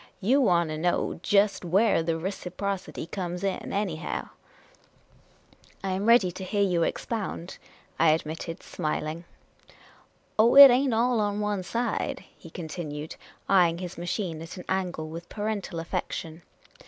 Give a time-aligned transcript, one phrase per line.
[0.29, 4.29] "You want to know jest where the reciprocity comes in, anyhow?""
[5.83, 7.59] I am ready to hear you expound,"
[7.99, 9.25] I admitted, smil ing.
[10.39, 13.15] Oh, it ain't all on one side," he continued,
[13.47, 16.41] eying his machine at an angle with parental affection.